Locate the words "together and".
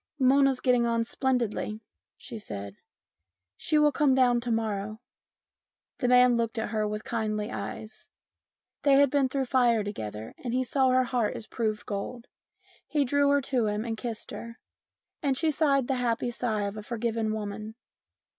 9.83-10.55